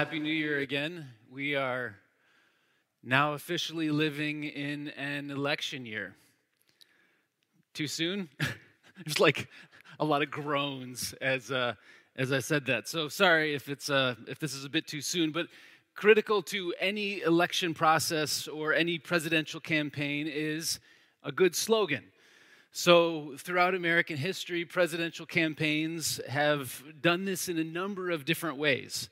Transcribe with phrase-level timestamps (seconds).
[0.00, 1.06] Happy New Year again.
[1.30, 1.94] We are
[3.02, 6.16] now officially living in an election year.
[7.74, 8.30] Too soon?
[9.04, 9.46] There's like
[9.98, 11.74] a lot of groans as, uh,
[12.16, 12.88] as I said that.
[12.88, 15.48] So sorry if, it's, uh, if this is a bit too soon, but
[15.94, 20.80] critical to any election process or any presidential campaign is
[21.24, 22.04] a good slogan.
[22.72, 29.10] So, throughout American history, presidential campaigns have done this in a number of different ways.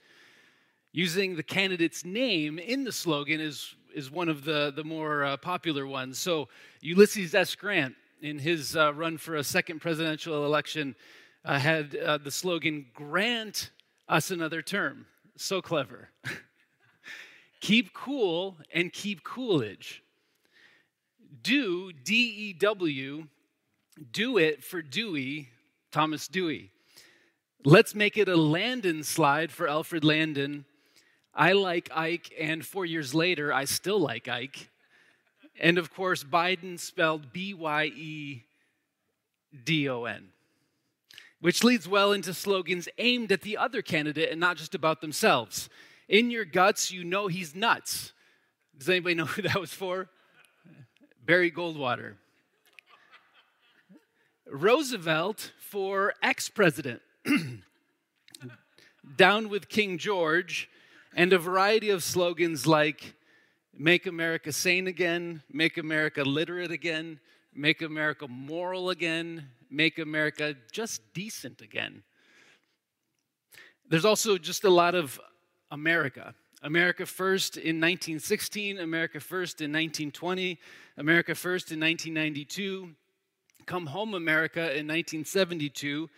[0.93, 5.36] Using the candidate's name in the slogan is, is one of the, the more uh,
[5.36, 6.18] popular ones.
[6.18, 6.49] So,
[6.80, 7.54] Ulysses S.
[7.54, 10.96] Grant, in his uh, run for a second presidential election,
[11.44, 13.71] uh, had uh, the slogan, Grant
[14.08, 15.07] us another term.
[15.36, 16.11] So clever.
[17.61, 20.02] keep cool and keep Coolidge.
[21.43, 23.29] Do, D E W,
[24.11, 25.49] do it for Dewey,
[25.93, 26.71] Thomas Dewey.
[27.64, 30.64] Let's make it a Landon slide for Alfred Landon.
[31.39, 34.70] I like Ike, and four years later, I still like Ike.
[35.61, 38.42] And of course, Biden spelled B Y E
[39.64, 40.30] D O N,
[41.41, 45.69] which leads well into slogans aimed at the other candidate and not just about themselves.
[46.08, 48.12] In your guts, you know he's nuts.
[48.77, 50.08] Does anybody know who that was for?
[51.25, 52.14] Barry Goldwater.
[54.50, 57.00] Roosevelt for ex president.
[59.17, 60.69] Down with King George,
[61.14, 63.14] and a variety of slogans like
[63.77, 67.20] Make America sane again, Make America literate again,
[67.55, 72.03] Make America moral again, Make America just decent again.
[73.89, 75.20] There's also just a lot of
[75.70, 76.34] America.
[76.62, 80.59] America First in 1916, America First in 1920,
[80.97, 82.91] America First in 1992,
[83.67, 86.11] Come Home America in 1972,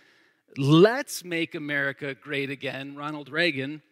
[0.57, 3.83] Let's Make America Great Again, Ronald Reagan,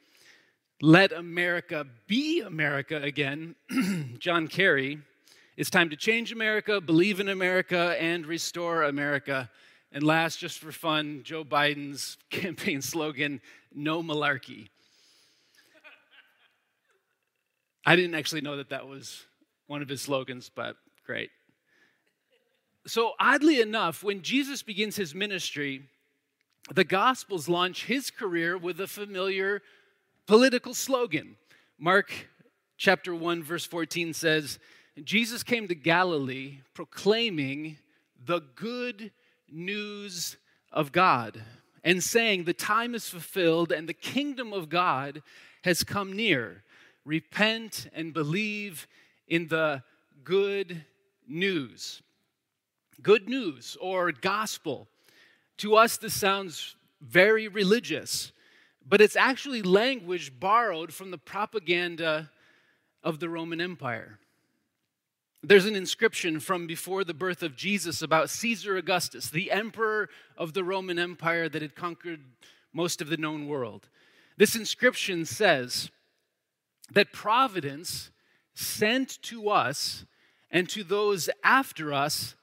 [0.81, 3.57] Let America Be America Again,
[4.21, 5.01] John Kerry.
[5.57, 9.51] It's time to change America, believe in America, and restore America.
[9.91, 13.41] And last, just for fun, Joe Biden's campaign slogan,
[13.75, 14.69] No Malarkey.
[17.85, 19.25] I didn't actually know that that was
[19.67, 21.31] one of his slogans, but great.
[22.87, 25.83] So, oddly enough, when Jesus begins his ministry,
[26.73, 29.61] the Gospels launch his career with a familiar
[30.29, 31.37] political slogan.
[31.79, 32.13] Mark
[32.77, 34.59] chapter 1, verse 14 says,
[35.03, 37.79] Jesus came to Galilee proclaiming
[38.27, 39.11] the good
[39.51, 40.37] news
[40.71, 41.43] of God
[41.83, 45.23] and saying, The time is fulfilled and the kingdom of God
[45.65, 46.63] has come near
[47.07, 48.87] repent and believe
[49.29, 49.83] in the
[50.25, 50.85] good
[51.27, 52.03] news.
[53.01, 54.89] Good news or gospel.
[55.59, 58.31] To us, this sounds very religious,
[58.89, 62.31] but it's actually language borrowed from the propaganda
[63.03, 64.19] of the Roman Empire.
[65.43, 70.53] There's an inscription from before the birth of Jesus about Caesar Augustus, the emperor of
[70.53, 72.21] the Roman Empire that had conquered
[72.73, 73.89] most of the known world.
[74.37, 75.91] This inscription says,
[76.93, 78.11] that providence
[78.55, 80.05] sent to us
[80.51, 82.35] and to those after us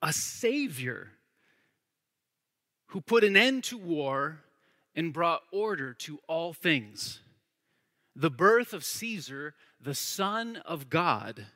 [0.00, 1.10] a Savior
[2.88, 4.40] who put an end to war
[4.94, 7.20] and brought order to all things.
[8.14, 11.46] The birth of Caesar, the Son of God,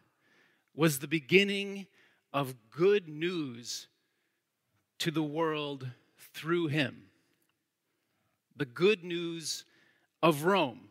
[0.75, 1.87] was the beginning
[2.33, 3.89] of good news
[4.99, 5.89] to the world
[6.35, 7.05] through him.
[8.57, 9.65] The good news
[10.23, 10.89] of Rome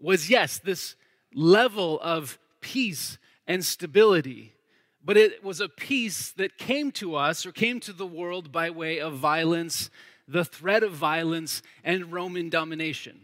[0.00, 0.94] was yes, this
[1.34, 4.54] level of peace and stability,
[5.04, 8.70] but it was a peace that came to us or came to the world by
[8.70, 9.90] way of violence,
[10.28, 13.22] the threat of violence, and Roman domination.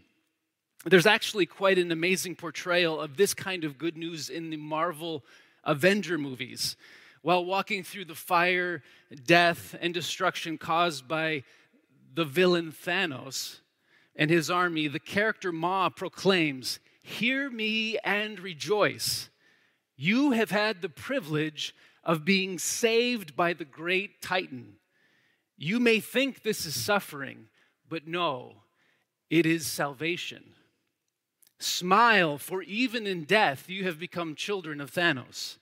[0.85, 5.23] There's actually quite an amazing portrayal of this kind of good news in the Marvel
[5.63, 6.75] Avenger movies.
[7.21, 8.83] While walking through the fire,
[9.23, 11.43] death, and destruction caused by
[12.13, 13.59] the villain Thanos,
[14.15, 19.29] and his army, the character Maw proclaims, Hear me and rejoice.
[19.95, 24.77] You have had the privilege of being saved by the great Titan.
[25.57, 27.47] You may think this is suffering,
[27.87, 28.63] but no,
[29.29, 30.53] it is salvation.
[31.59, 35.57] Smile, for even in death you have become children of Thanos.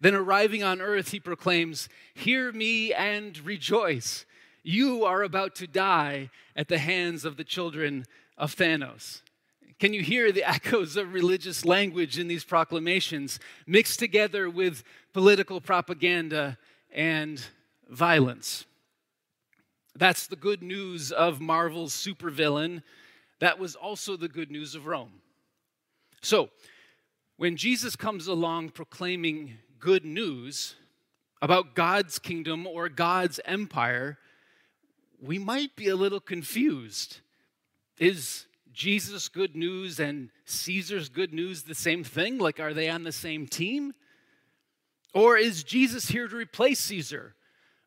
[0.00, 4.24] Then arriving on earth, he proclaims, Hear me and rejoice.
[4.62, 8.04] You are about to die at the hands of the children
[8.36, 9.22] of Thanos.
[9.78, 14.82] Can you hear the echoes of religious language in these proclamations mixed together with
[15.12, 16.58] political propaganda
[16.92, 17.42] and
[17.88, 18.64] violence?
[19.96, 22.82] That's the good news of Marvel's supervillain,
[23.40, 25.22] that was also the good news of Rome.
[26.20, 26.50] So,
[27.38, 30.74] when Jesus comes along proclaiming good news
[31.40, 34.18] about God's kingdom or God's empire,
[35.20, 37.20] we might be a little confused.
[37.98, 42.38] Is Jesus' good news and Caesar's good news the same thing?
[42.38, 43.94] Like, are they on the same team?
[45.14, 47.34] Or is Jesus here to replace Caesar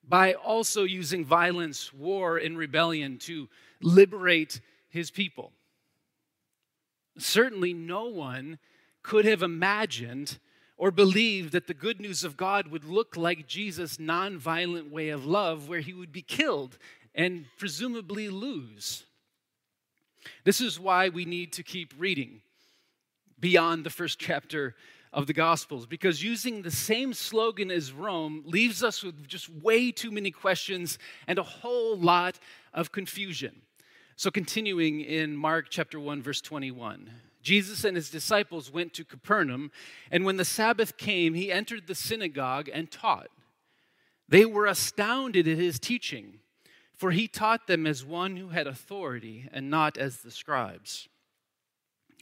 [0.10, 3.48] by also using violence, war, and rebellion to
[3.82, 4.60] liberate
[4.90, 5.54] his people?
[7.18, 8.58] Certainly, no one
[9.04, 10.40] could have imagined
[10.78, 15.26] or believed that the good news of God would look like Jesus' nonviolent way of
[15.26, 16.78] love, where he would be killed
[17.14, 19.04] and presumably lose.
[20.44, 22.42] This is why we need to keep reading
[23.40, 24.76] beyond the first chapter
[25.12, 29.92] of the Gospels, because using the same slogan as Rome leaves us with just way
[29.92, 32.40] too many questions and a whole lot
[32.74, 33.62] of confusion.
[34.16, 37.10] So, continuing in Mark chapter 1, verse 21.
[37.42, 39.72] Jesus and his disciples went to Capernaum,
[40.12, 43.30] and when the Sabbath came, he entered the synagogue and taught.
[44.28, 46.40] They were astounded at his teaching,
[46.94, 51.08] for he taught them as one who had authority and not as the scribes.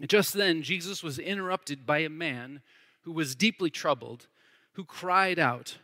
[0.06, 2.62] Just then, Jesus was interrupted by a man
[3.02, 4.28] who was deeply troubled,
[4.74, 5.78] who cried out,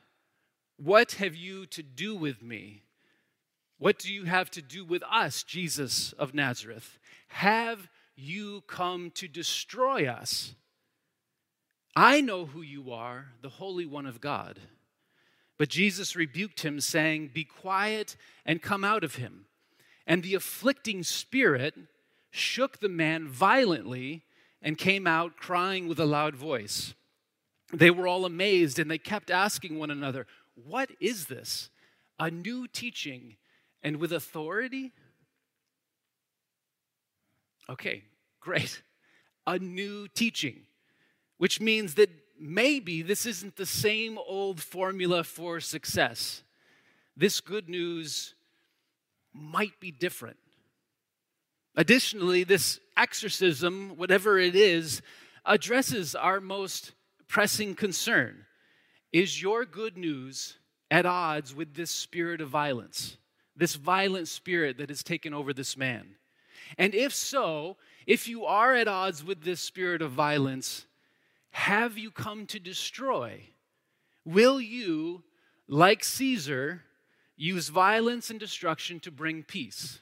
[0.78, 2.84] What have you to do with me?
[3.80, 7.00] What do you have to do with us, Jesus of Nazareth?
[7.28, 10.54] Have you come to destroy us.
[11.96, 14.60] I know who you are, the Holy One of God.
[15.58, 18.16] But Jesus rebuked him, saying, Be quiet
[18.46, 19.46] and come out of him.
[20.06, 21.76] And the afflicting spirit
[22.36, 24.24] shook the man violently
[24.60, 26.96] and came out crying with a loud voice.
[27.72, 30.26] They were all amazed and they kept asking one another,
[30.56, 31.70] What is this?
[32.20, 33.36] A new teaching
[33.84, 34.94] and with authority?
[37.70, 38.04] Okay,
[38.40, 38.82] great.
[39.46, 40.62] A new teaching,
[41.38, 42.10] which means that
[42.40, 46.42] maybe this isn't the same old formula for success.
[47.16, 48.34] This good news
[49.34, 50.38] might be different.
[51.76, 55.02] Additionally, this exorcism, whatever it is,
[55.46, 56.94] addresses our most
[57.28, 58.46] pressing concern.
[59.12, 60.58] Is your good news
[60.92, 63.18] at odds with this spirit of violence,
[63.56, 66.16] this violent spirit that has taken over this man?
[66.78, 70.86] And if so, if you are at odds with this spirit of violence,
[71.52, 73.42] have you come to destroy?
[74.26, 75.24] Will you,
[75.68, 76.84] like Caesar,
[77.36, 80.00] use violence and destruction to bring peace?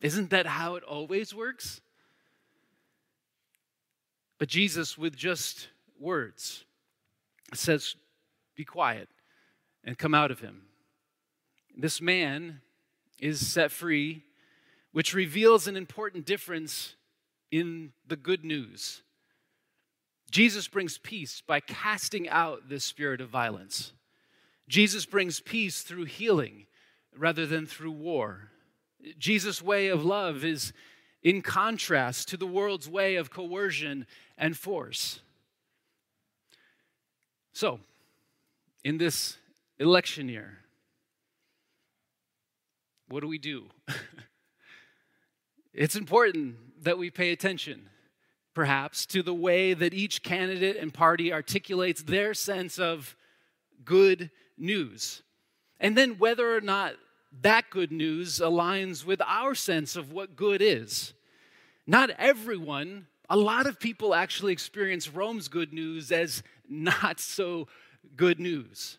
[0.00, 1.80] Isn't that how it always works?
[4.38, 5.68] But Jesus, with just
[5.98, 6.64] words,
[7.54, 7.96] says,
[8.54, 9.08] Be quiet
[9.84, 10.62] and come out of him.
[11.76, 12.60] This man
[13.18, 14.22] is set free
[14.92, 16.94] which reveals an important difference
[17.50, 19.02] in the good news.
[20.30, 23.92] Jesus brings peace by casting out this spirit of violence.
[24.68, 26.66] Jesus brings peace through healing
[27.16, 28.50] rather than through war.
[29.18, 30.72] Jesus' way of love is
[31.22, 34.06] in contrast to the world's way of coercion
[34.36, 35.20] and force.
[37.52, 37.80] So,
[38.84, 39.36] in this
[39.78, 40.58] election year,
[43.08, 43.66] what do we do?
[45.78, 47.88] It's important that we pay attention,
[48.52, 53.14] perhaps, to the way that each candidate and party articulates their sense of
[53.84, 55.22] good news.
[55.78, 56.94] And then whether or not
[57.42, 61.12] that good news aligns with our sense of what good is.
[61.86, 67.68] Not everyone, a lot of people actually experience Rome's good news as not so
[68.16, 68.98] good news,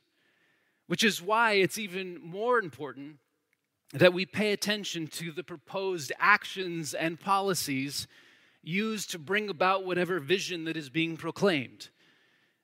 [0.88, 3.18] which is why it's even more important
[3.94, 8.08] that we pay attention to the proposed actions and policies
[8.62, 11.90] used to bring about whatever vision that is being proclaimed.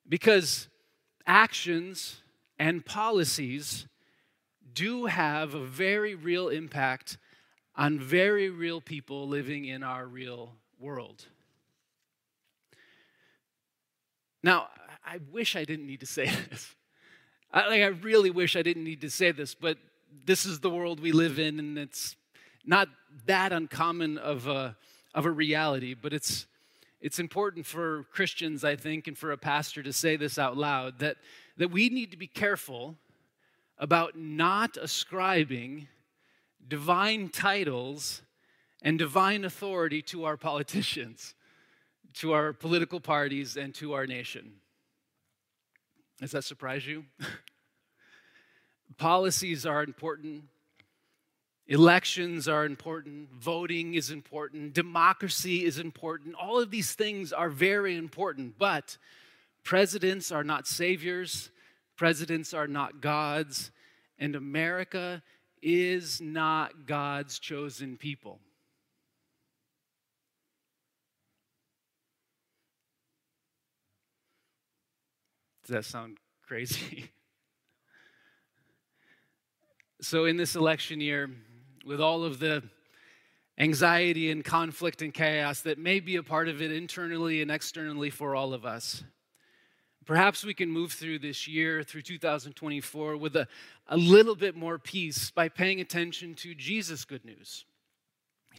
[0.07, 0.67] Because
[1.25, 2.21] actions
[2.59, 3.87] and policies
[4.75, 7.17] do have a very real impact
[7.75, 11.25] on very real people living in our real world.
[14.43, 14.67] Now,
[15.03, 16.75] I wish I didn't need to say this.
[17.51, 19.77] I, like, I really wish I didn't need to say this, but
[20.25, 22.15] this is the world we live in, and it's
[22.65, 22.89] not
[23.25, 24.75] that uncommon of a,
[25.13, 26.47] of a reality, but it's,
[27.01, 30.99] it's important for Christians, I think, and for a pastor to say this out loud
[30.99, 31.17] that,
[31.57, 32.97] that we need to be careful
[33.77, 35.87] about not ascribing
[36.67, 38.21] divine titles
[38.81, 41.35] and divine authority to our politicians,
[42.13, 44.53] to our political parties, and to our nation.
[46.19, 47.05] Does that surprise you?
[48.97, 50.45] Policies are important,
[51.67, 56.35] Elections are important, voting is important, democracy is important.
[56.35, 58.97] All of these things are very important, but
[59.63, 61.49] presidents are not saviors,
[61.95, 63.71] presidents are not gods,
[64.19, 65.23] and America
[65.61, 68.39] is not God's chosen people.
[75.65, 77.09] Does that sound crazy?
[80.01, 81.31] so, in this election year,
[81.85, 82.61] with all of the
[83.57, 88.09] anxiety and conflict and chaos that may be a part of it internally and externally
[88.09, 89.03] for all of us.
[90.05, 93.47] Perhaps we can move through this year, through 2024, with a,
[93.87, 97.65] a little bit more peace by paying attention to Jesus' good news,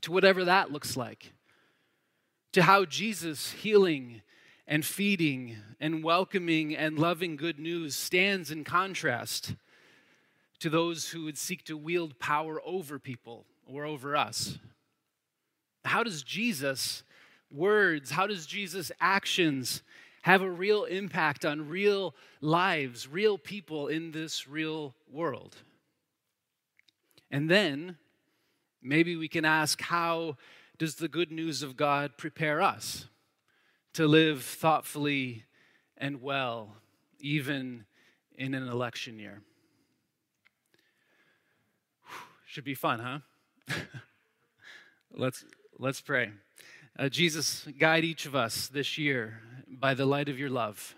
[0.00, 1.32] to whatever that looks like,
[2.52, 4.22] to how Jesus' healing
[4.66, 9.54] and feeding and welcoming and loving good news stands in contrast
[10.58, 14.58] to those who would seek to wield power over people or over us.
[15.84, 17.04] How does Jesus'
[17.52, 19.82] words, how does Jesus' actions
[20.26, 25.54] have a real impact on real lives, real people in this real world?
[27.30, 27.96] And then
[28.82, 30.36] maybe we can ask how
[30.78, 33.06] does the good news of God prepare us
[33.92, 35.44] to live thoughtfully
[35.96, 36.74] and well,
[37.20, 37.84] even
[38.36, 39.42] in an election year?
[42.46, 43.76] Should be fun, huh?
[45.14, 45.44] let's,
[45.78, 46.32] let's pray.
[46.98, 50.94] Uh, Jesus, guide each of us this year by the light of your love,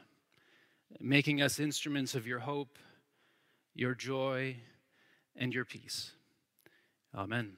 [1.01, 2.79] making us instruments of your hope,
[3.75, 4.57] your joy,
[5.35, 6.13] and your peace.
[7.13, 7.57] Amen.